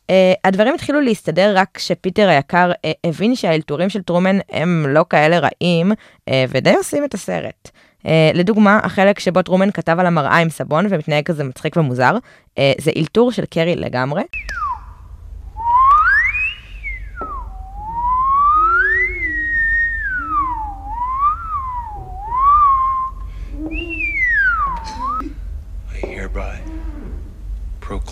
אה, 0.03 0.13
הדברים 0.43 0.73
התחילו 0.73 1.01
להסתדר 1.01 1.53
רק 1.55 1.69
כשפיטר 1.73 2.29
היקר 2.29 2.71
אה, 2.71 2.75
הבין 3.03 3.35
שהאלתורים 3.35 3.89
של 3.89 4.01
טרומן 4.01 4.37
הם 4.49 4.85
לא 4.89 5.05
כאלה 5.09 5.39
רעים 5.39 5.91
uh, 5.91 6.33
ודי 6.49 6.75
עושים 6.75 7.05
את 7.05 7.13
הסרט. 7.13 7.69
אה, 8.03 8.07
לדוגמה, 8.33 8.79
החלק 8.83 9.19
שבו 9.19 9.41
טרומן 9.41 9.71
כתב 9.71 9.95
על 9.99 10.05
המראה 10.05 10.37
עם 10.37 10.49
סבון 10.49 10.85
ומתנהג 10.89 11.25
כזה 11.25 11.43
מצחיק 11.43 11.77
ומוזר, 11.77 12.15
אה, 12.15 12.61
זה 12.81 12.91
אלתור 12.97 13.31
של 13.31 13.45
קרי 13.45 13.75
לגמרי. 13.75 14.23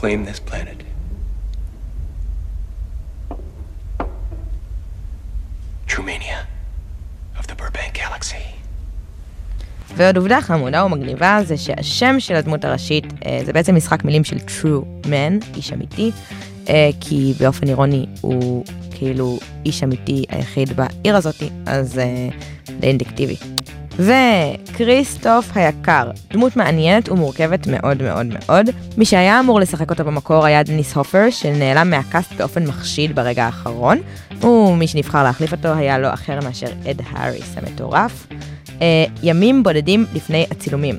proclaim 0.01 0.25
this 0.25 0.39
planet. 0.39 0.83
Trumania 5.86 6.48
of 7.38 7.45
the 7.48 7.55
Burbank 7.55 7.93
Galaxy. 7.93 8.55
ועוד 10.01 10.17
עובדה 10.17 10.41
חמודה 10.41 10.86
ומגניבה 10.86 11.39
זה 11.43 11.58
שהשם 11.58 12.15
של 12.20 12.36
הדמות 12.36 12.65
הראשית 12.65 13.05
אה, 13.25 13.41
זה 13.46 13.53
בעצם 13.53 13.75
משחק 13.75 14.05
מילים 14.05 14.24
של 14.24 14.38
true 14.38 15.05
man, 15.05 15.46
איש 15.55 15.74
אמיתי, 15.74 16.12
אה, 16.70 16.89
כי 17.00 17.34
באופן 17.39 17.67
אירוני 17.67 18.05
הוא 18.22 18.65
כאילו 18.91 19.39
איש 19.65 19.84
אמיתי 19.84 20.25
היחיד 20.29 20.70
בעיר 20.75 21.15
הזאתי, 21.15 21.50
אז 21.65 22.00
אה, 22.00 22.29
די 22.79 22.88
אינדקטיבי. 22.88 23.36
וכריסטוף 23.96 25.58
היקר, 25.58 26.12
דמות 26.34 26.55
מעניינת 26.55 27.10
ומורכבת 27.10 27.67
מאוד 27.67 28.01
מאוד 28.03 28.25
מאוד. 28.25 28.70
מי 28.98 29.05
שהיה 29.05 29.39
אמור 29.39 29.60
לשחק 29.60 29.89
אותו 29.89 30.03
במקור 30.03 30.46
היה 30.46 30.63
דניס 30.63 30.96
הופר, 30.96 31.29
שנעלם 31.29 31.89
מה-cast 31.89 32.33
באופן 32.34 32.67
מחשיד 32.67 33.15
ברגע 33.15 33.46
האחרון, 33.46 33.98
ומי 34.41 34.88
שנבחר 34.88 35.24
להחליף 35.24 35.51
אותו 35.51 35.74
היה 35.74 36.00
לא 36.00 36.13
אחר 36.13 36.39
מאשר 36.43 36.67
אד 36.89 37.01
האריס 37.10 37.58
המטורף. 37.58 38.27
אה, 38.81 39.05
ימים 39.23 39.63
בודדים 39.63 40.05
לפני 40.13 40.45
הצילומים. 40.51 40.95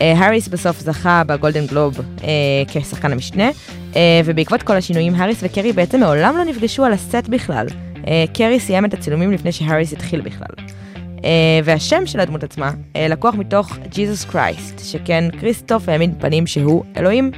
אה, 0.00 0.12
האריס 0.12 0.48
בסוף 0.48 0.80
זכה 0.80 1.22
ב-Golden 1.26 1.66
Globe 1.66 2.00
אה, 2.24 2.28
כשחקן 2.68 3.12
המשנה, 3.12 3.50
אה, 3.96 4.20
ובעקבות 4.24 4.62
כל 4.62 4.76
השינויים 4.76 5.14
האריס 5.14 5.38
וקרי 5.42 5.72
בעצם 5.72 6.00
מעולם 6.00 6.36
לא 6.36 6.44
נפגשו 6.44 6.84
על 6.84 6.92
הסט 6.92 7.28
בכלל. 7.28 7.66
אה, 8.06 8.24
קרי 8.34 8.60
סיים 8.60 8.84
את 8.84 8.94
הצילומים 8.94 9.32
לפני 9.32 9.52
שהאריס 9.52 9.92
התחיל 9.92 10.20
בכלל. 10.20 10.78
אה, 11.18 11.20
והשם 11.64 12.06
של 12.06 12.20
הדמות 12.20 12.44
עצמה 12.44 12.70
אה, 12.70 12.98
לקוח 13.08 13.34
מתוך 13.34 13.78
Jesus 13.88 14.24
Christ, 14.24 14.84
שכן 14.84 15.24
כריסטוף 15.40 15.88
העמיד 15.88 16.14
פנים 16.20 16.46
שהוא 16.46 16.84
אלוהים. 16.96 17.30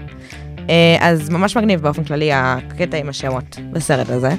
Uh, 0.57 0.61
אז 1.00 1.31
ממש 1.31 1.57
מגניב 1.57 1.81
באופן 1.81 2.05
כללי 2.05 2.31
הקטע 2.33 2.97
עם 2.97 3.09
השמות 3.09 3.57
בסרט 3.73 4.09
הזה. 4.09 4.31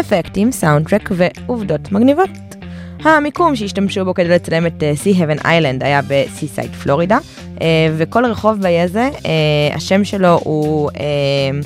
אפקטים, 0.00 0.52
סאונדטרק 0.52 1.10
ועובדות 1.12 1.92
מגניבות. 1.92 2.30
המיקום 3.04 3.56
שהשתמשו 3.56 4.04
בו 4.04 4.14
כדי 4.14 4.28
לצלם 4.28 4.66
את 4.66 4.82
סי 4.94 5.14
הבן 5.18 5.36
איילנד 5.44 5.82
היה 5.82 6.00
בסי-סייד 6.08 6.74
פלורידה, 6.74 7.18
אה, 7.60 7.66
וכל 7.96 8.24
רחוב 8.24 8.60
באי 8.60 8.80
הזה, 8.80 9.08
אה, 9.26 9.74
השם 9.74 10.04
שלו 10.04 10.40
הוא 10.44 10.90
אה, 11.00 11.58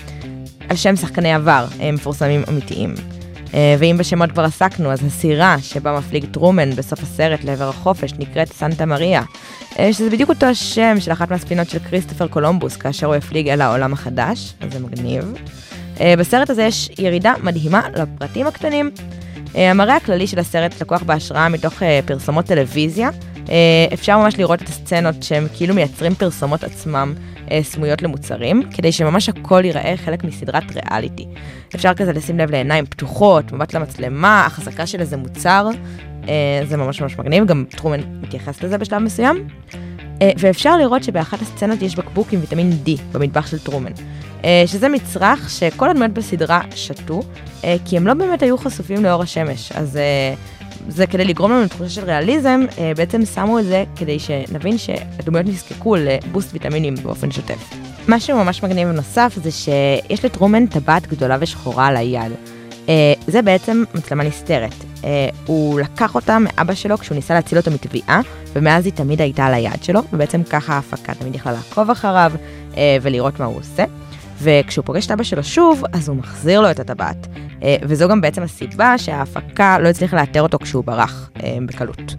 על 0.68 0.76
שם 0.76 0.96
שחקני 0.96 1.34
עבר 1.34 1.66
מפורסמים 1.92 2.42
אמיתיים. 2.48 2.94
ואם 3.78 3.96
בשמות 3.98 4.32
כבר 4.32 4.44
עסקנו, 4.44 4.92
אז 4.92 5.04
הסירה 5.04 5.56
שבה 5.62 5.98
מפליג 5.98 6.24
טרומן 6.24 6.70
בסוף 6.70 7.02
הסרט 7.02 7.44
לעבר 7.44 7.68
החופש 7.68 8.12
נקראת 8.18 8.52
סנטה 8.52 8.86
מריה, 8.86 9.22
שזה 9.92 10.10
בדיוק 10.10 10.30
אותו 10.30 10.46
השם 10.46 10.96
של 11.00 11.12
אחת 11.12 11.30
מהספינות 11.30 11.70
של 11.70 11.78
כריסטופר 11.78 12.28
קולומבוס 12.28 12.76
כאשר 12.76 13.06
הוא 13.06 13.14
הפליג 13.14 13.48
אל 13.48 13.60
העולם 13.60 13.92
החדש, 13.92 14.54
אז 14.60 14.72
זה 14.72 14.78
מגניב. 14.78 15.34
בסרט 16.18 16.50
הזה 16.50 16.62
יש 16.62 16.90
ירידה 16.98 17.34
מדהימה 17.42 17.88
לפרטים 17.96 18.46
הקטנים. 18.46 18.90
המראה 19.54 19.96
הכללי 19.96 20.26
של 20.26 20.38
הסרט 20.38 20.80
לקוח 20.80 21.02
בהשראה 21.02 21.48
מתוך 21.48 21.82
פרסומות 22.06 22.44
טלוויזיה, 22.44 23.10
אה, 23.50 23.86
אפשר 23.94 24.18
ממש 24.18 24.38
לראות 24.38 24.62
את 24.62 24.68
הסצנות 24.68 25.22
שהם 25.22 25.46
כאילו 25.56 25.74
מייצרים 25.74 26.14
פרסומות 26.14 26.64
עצמם 26.64 27.14
אה, 27.50 27.62
סמויות 27.62 28.02
למוצרים, 28.02 28.62
כדי 28.74 28.92
שממש 28.92 29.28
הכל 29.28 29.64
ייראה 29.64 29.94
חלק 29.96 30.24
מסדרת 30.24 30.64
ריאליטי. 30.74 31.26
אפשר 31.74 31.94
כזה 31.94 32.12
לשים 32.12 32.38
לב 32.38 32.50
לעיניים 32.50 32.86
פתוחות, 32.86 33.52
מבט 33.52 33.74
למצלמה, 33.74 34.46
החזקה 34.46 34.86
של 34.86 35.00
איזה 35.00 35.16
מוצר, 35.16 35.68
אה, 36.28 36.60
זה 36.68 36.76
ממש 36.76 37.00
ממש 37.02 37.18
מגניב, 37.18 37.46
גם 37.46 37.64
טרומן 37.70 38.00
מתייחס 38.22 38.62
לזה 38.62 38.78
בשלב 38.78 38.98
מסוים. 38.98 39.48
ואפשר 40.38 40.76
לראות 40.76 41.04
שבאחת 41.04 41.42
הסצנות 41.42 41.82
יש 41.82 41.96
בקבוק 41.96 42.32
עם 42.32 42.40
ויטמין 42.40 42.72
D 42.86 42.90
במטבח 43.12 43.46
של 43.46 43.58
טרומן. 43.58 43.92
שזה 44.66 44.88
מצרך 44.88 45.50
שכל 45.50 45.90
הדמויות 45.90 46.12
בסדרה 46.12 46.60
שתו, 46.74 47.22
כי 47.84 47.96
הם 47.96 48.06
לא 48.06 48.14
באמת 48.14 48.42
היו 48.42 48.58
חשופים 48.58 49.04
לאור 49.04 49.22
השמש, 49.22 49.72
אז 49.72 49.98
זה 50.88 51.06
כדי 51.06 51.24
לגרום 51.24 51.52
לנו 51.52 51.62
לתחושה 51.62 51.88
של 51.90 52.04
ריאליזם, 52.04 52.60
אה, 52.78 52.92
בעצם 52.96 53.24
שמו 53.24 53.58
את 53.58 53.64
זה 53.64 53.84
כדי 53.96 54.18
שנבין 54.18 54.78
שהדמויות 54.78 55.46
נזקקו 55.46 55.96
לבוסט 55.96 56.52
ויטמינים 56.52 56.94
באופן 56.94 57.30
שוטף. 57.30 57.74
משהו 58.08 58.36
ממש 58.36 58.62
מגניב 58.62 58.88
נוסף 58.88 59.38
זה 59.42 59.50
שיש 59.50 60.24
לטרומן 60.24 60.66
טבעת 60.66 61.06
גדולה 61.06 61.36
ושחורה 61.40 61.86
על 61.86 61.96
היד. 61.96 62.32
אה, 62.88 63.12
זה 63.26 63.42
בעצם 63.42 63.84
מצלמה 63.94 64.24
נסתרת. 64.24 64.74
אה, 65.04 65.28
הוא 65.46 65.80
לקח 65.80 66.14
אותה 66.14 66.38
מאבא 66.38 66.74
שלו 66.74 66.98
כשהוא 66.98 67.14
ניסה 67.14 67.34
להציל 67.34 67.58
אותו 67.58 67.70
מטביעה, 67.70 68.20
ומאז 68.52 68.84
היא 68.84 68.92
תמיד 68.92 69.20
הייתה 69.20 69.46
על 69.46 69.54
היד 69.54 69.82
שלו, 69.82 70.00
ובעצם 70.12 70.42
ככה 70.42 70.74
ההפקה 70.74 71.14
תמיד 71.14 71.34
יכלה 71.34 71.52
לעקוב 71.52 71.90
אחריו 71.90 72.32
ולראות 73.02 73.40
מה 73.40 73.46
הוא 73.46 73.56
עושה. 73.56 73.84
וכשהוא 74.42 74.84
פוגש 74.84 75.06
את 75.06 75.10
אבא 75.10 75.22
שלו 75.22 75.44
שוב, 75.44 75.82
אז 75.92 76.08
הוא 76.08 76.16
מחזיר 76.16 76.60
לו 76.60 76.70
את 76.70 76.80
הטבעת. 76.80 77.26
אה, 77.62 77.76
וזו 77.82 78.08
גם 78.08 78.20
בעצם 78.20 78.42
הסיבה 78.42 78.98
שההפקה 78.98 79.78
לא 79.78 79.88
הצליחה 79.88 80.16
לאתר 80.16 80.42
אותו 80.42 80.58
כשהוא 80.58 80.84
ברח 80.84 81.30
אה, 81.42 81.58
בקלות. 81.66 82.14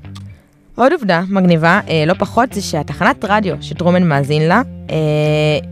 עוד 0.76 0.92
עובדה 0.92 1.22
מגניבה, 1.30 1.80
אה, 1.88 2.04
לא 2.08 2.14
פחות, 2.14 2.54
זה 2.54 2.62
שהתחנת 2.62 3.26
רדיו 3.30 3.56
שטרומן 3.62 4.04
מאזין 4.04 4.48
לה, 4.48 4.62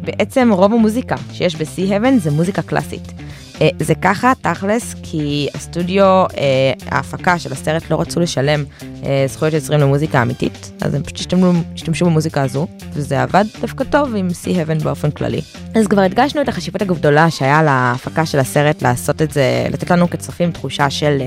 בעצם 0.01 0.50
רוב 0.51 0.74
המוזיקה 0.74 1.15
שיש 1.31 1.55
ב-Seahaven 1.55 2.17
זה 2.17 2.31
מוזיקה 2.31 2.62
קלאסית. 2.62 3.12
אה, 3.61 3.69
זה 3.79 3.95
ככה 3.95 4.33
תכלס 4.41 4.95
כי 5.03 5.47
הסטודיו, 5.55 6.03
אה, 6.05 6.73
ההפקה 6.91 7.39
של 7.39 7.53
הסרט 7.53 7.89
לא 7.89 8.01
רצו 8.01 8.19
לשלם 8.19 8.63
אה, 9.03 9.25
זכויות 9.27 9.53
יוצרים 9.53 9.79
למוזיקה 9.79 10.21
אמיתית, 10.21 10.71
אז 10.81 10.93
הם 10.93 11.03
פשוט 11.03 11.33
השתמשו, 11.75 12.05
במוזיקה 12.05 12.41
הזו, 12.41 12.67
וזה 12.93 13.23
עבד 13.23 13.45
דווקא 13.61 13.83
טוב 13.83 14.15
עם 14.15 14.33
Seahaven 14.33 14.77
באופן 14.77 15.11
כללי. 15.11 15.41
אז 15.75 15.87
כבר 15.87 16.01
הדגשנו 16.01 16.41
את 16.41 16.47
החשיבות 16.47 16.81
הגדולה 16.81 17.31
שהיה 17.31 17.63
להפקה 17.63 18.25
של 18.25 18.39
הסרט 18.39 18.81
לעשות 18.81 19.21
את 19.21 19.31
זה, 19.31 19.67
לתת 19.71 19.91
לנו 19.91 20.09
כצופים 20.09 20.51
תחושה 20.51 20.89
של 20.89 21.17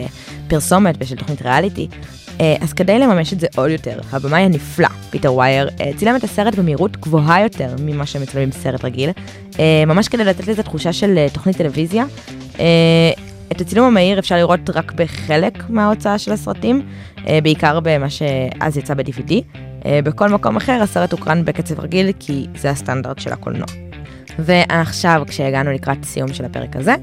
פרסומת 0.48 0.94
ושל 0.98 1.16
תוכנית 1.16 1.42
ריאליטי. 1.42 1.88
אה, 2.42 2.56
אז 2.60 2.72
כדי 2.72 2.98
לממש 2.98 3.32
את 3.32 3.40
זה 3.40 3.46
עוד 3.56 3.70
יותר, 3.70 4.00
הבמאי 4.12 4.42
הנפלא, 4.42 4.88
פיטר 5.10 5.34
ווייר, 5.34 5.68
אה, 5.80 5.90
צילם 5.96 6.16
את 6.16 6.24
הסרט 6.24 6.54
במהירות 6.54 6.96
גבוהה 6.96 7.42
יותר 7.42 7.74
ממה 7.82 8.06
שמצלמים 8.06 8.52
סרט 8.52 8.84
רגיל, 8.84 9.10
אה, 9.58 9.84
ממש 9.86 10.08
כדי 10.08 10.24
לתת 10.24 10.46
לזה 10.46 10.62
תחושה 10.62 10.92
של 10.92 11.26
תוכנית 11.32 11.56
טלוויזיה. 11.56 12.04
את 13.52 13.60
הצילום 13.60 13.86
המהיר 13.86 14.18
אפשר 14.18 14.36
לראות 14.36 14.70
רק 14.74 14.92
בחלק 14.92 15.64
מההוצאה 15.68 16.18
של 16.18 16.32
הסרטים, 16.32 16.82
בעיקר 17.42 17.80
במה 17.82 18.10
שאז 18.10 18.76
יצא 18.76 18.94
ב-DVD. 18.94 19.32
בכל 20.04 20.28
מקום 20.28 20.56
אחר 20.56 20.82
הסרט 20.82 21.12
הוקרן 21.12 21.44
בקצב 21.44 21.80
רגיל, 21.80 22.12
כי 22.20 22.46
זה 22.56 22.70
הסטנדרט 22.70 23.18
של 23.18 23.32
הקולנוע. 23.32 23.66
ועכשיו, 24.38 25.22
כשהגענו 25.26 25.72
לקראת 25.72 26.04
סיום 26.04 26.32
של 26.32 26.44
הפרק 26.44 26.76
הזה, 26.76 26.94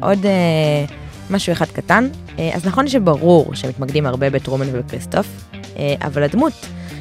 עוד 0.00 0.26
משהו 1.30 1.52
אחד 1.52 1.66
קטן. 1.66 2.08
אה, 2.38 2.50
אז 2.54 2.66
נכון 2.66 2.88
שברור 2.88 3.54
שמתמקדים 3.54 4.06
הרבה 4.06 4.30
בטרומן 4.30 4.66
ובקריסטוף, 4.72 5.26
אה, 5.78 5.94
אבל 6.00 6.22
הדמות 6.22 6.52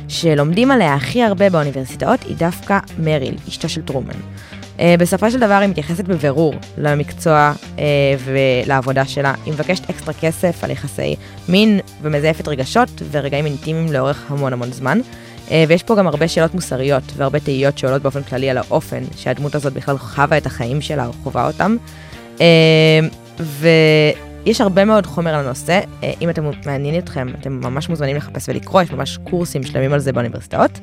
שלומדים 0.08 0.72
עליה 0.72 0.94
הכי 0.94 1.24
הרבה 1.24 1.50
באוניברסיטאות 1.50 2.24
היא 2.24 2.36
דווקא 2.38 2.80
מריל, 3.00 3.36
אשתו 3.50 3.70
של 3.70 3.82
טרומן. 3.82 4.14
אה, 4.80 4.96
בסופו 5.00 5.32
של 5.32 5.40
דבר 5.40 5.54
היא 5.54 5.70
מתייחסת 5.70 6.04
בבירור 6.06 6.54
למקצוע 6.78 7.54
ולעבודה 8.26 9.06
שלה. 9.06 9.34
היא 9.46 9.54
מבקשת 9.54 9.90
אקסטרה 9.90 10.14
כסף 10.14 10.64
על 10.64 10.72
יחסי 10.72 11.16
מין 11.50 11.80
ומזייפת 12.02 12.48
רגשות 12.48 12.90
ורגעים 13.12 13.46
אינטימיים 13.46 13.94
לאורך 13.94 14.32
המון 14.32 14.54
המון 14.54 14.72
זמן. 14.72 15.00
ויש 15.68 15.84
פה 15.84 15.96
גם 15.96 16.08
הרבה 16.08 16.28
שאלות 16.28 16.54
מוסריות 16.54 17.04
והרבה 17.16 17.40
תהיות 17.40 17.78
שעולות 17.78 18.02
באופן 18.02 18.24
כללי 18.24 18.50
על 18.50 18.58
האופן 18.58 19.04
שהדמות 19.16 19.56
הזאת 19.56 19.74
בכלל 19.74 19.98
חווה 19.98 20.38
את 20.38 20.46
החיים 20.46 20.82
שלה 20.82 21.08
או 21.08 21.14
חווה 21.14 21.48
אותם. 21.48 21.78
ויש 23.40 24.62
הרבה 24.62 24.86
מאוד 24.86 25.06
חומר 25.06 25.34
על 25.34 25.46
הנושא, 25.46 25.80
אה, 26.04 26.14
אם 26.22 26.30
אתם 26.30 26.52
מעניין 26.66 26.98
אתכם, 26.98 27.28
אתם 27.40 27.52
ממש 27.52 27.90
מוזמנים 27.90 28.16
לחפש 28.16 28.50
ולקרוא, 28.50 28.82
יש 28.82 28.92
ממש 28.92 29.18
קורסים 29.30 29.64
שלמים 29.64 29.94
על 29.94 30.00
זה 30.00 30.12
באוניברסיטאות. 30.14 30.80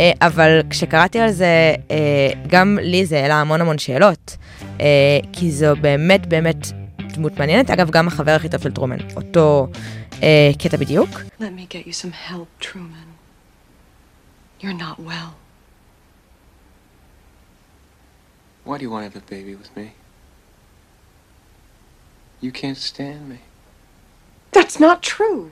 אה, 0.00 0.12
אבל 0.20 0.60
כשקראתי 0.70 1.20
על 1.20 1.30
זה, 1.30 1.74
אה, 1.90 2.30
גם 2.46 2.78
לי 2.82 3.06
זה 3.06 3.20
העלה 3.20 3.40
המון 3.40 3.60
המון 3.60 3.78
שאלות, 3.78 4.36
כי 5.32 5.50
זו 5.50 5.76
באמת 5.80 6.26
באמת 6.26 6.66
דמות 7.12 7.38
מעניינת. 7.38 7.70
אגב, 7.70 7.90
גם 7.90 8.08
החבר 8.08 8.30
הכי 8.30 8.48
טוב 8.48 8.62
של 8.62 8.72
טרומן, 8.72 8.96
אותו 9.16 9.68
אה, 10.22 10.50
קטע 10.58 10.76
בדיוק. 10.76 11.08
Let 11.10 11.42
me 11.42 11.66
get 11.70 11.86
you 11.86 11.92
some 11.92 12.12
help, 12.30 12.48
Truman. 12.60 13.08
You're 14.60 14.80
not 14.86 14.98
well. 15.00 15.30
Why 18.64 18.78
do 18.78 18.84
you 18.84 18.90
want 18.90 19.02
to 19.04 19.08
have 19.10 19.16
a 19.16 19.26
baby 19.34 19.54
with 19.56 19.70
me? 19.76 19.86
You 22.41 22.51
can't 22.51 22.77
stand 22.77 23.21
me. 23.29 23.39
That's 24.51 24.79
not 24.79 25.01
true. 25.01 25.51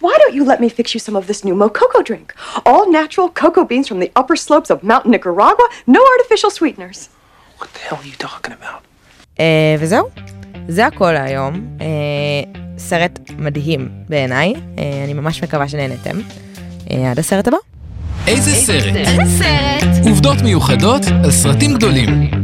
Why 0.00 0.14
don't 0.22 0.34
you 0.34 0.44
let 0.44 0.60
me 0.60 0.68
fix 0.68 0.94
you 0.94 1.00
some 1.00 1.16
of 1.16 1.26
this 1.26 1.40
new 1.44 1.54
Mococo 1.54 2.00
drink? 2.02 2.34
All 2.64 2.84
natural 2.90 3.28
cocoa 3.40 3.64
beans 3.64 3.88
from 3.88 3.98
the 3.98 4.10
upper 4.20 4.36
slopes 4.36 4.70
of 4.70 4.82
Mountain 4.82 5.10
Nicaragua, 5.10 5.66
no 5.86 6.00
artificial 6.14 6.50
sweeteners. 6.50 7.08
What 7.58 7.68
the 7.74 7.80
hell 7.86 7.98
are 8.02 8.06
you 8.06 8.16
talking 8.28 8.52
about? 8.52 8.82
אה, 9.40 9.76
וזהו, 9.80 10.08
זה 10.68 10.86
הכל 10.86 11.12
להיום. 11.12 11.76
אה, 11.80 11.86
סרט 12.78 13.18
מדהים 13.38 13.88
בעיניי, 14.08 14.54
אה, 14.78 15.04
אני 15.04 15.14
ממש 15.14 15.42
מקווה 15.42 15.68
שנהנתם. 15.68 16.18
אה, 16.90 17.10
עד 17.10 17.18
הסרט 17.18 17.48
הבא. 17.48 17.56
איזה 18.27 18.55
סרט? 18.55 18.95
איזה 18.95 19.37
סרט? 19.37 20.05
עובדות 20.05 20.41
מיוחדות 20.41 21.05
על 21.23 21.31
סרטים 21.31 21.73
גדולים. 21.73 22.40